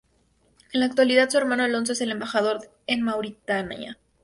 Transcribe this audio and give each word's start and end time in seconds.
En 0.73 0.79
la 0.79 0.87
actualidad, 0.87 1.29
su 1.29 1.37
hermano 1.37 1.61
Alonso 1.61 1.93
es 1.93 2.01
el 2.01 2.09
embajador 2.09 2.59
en 2.87 3.03
Mauritania. 3.03 3.99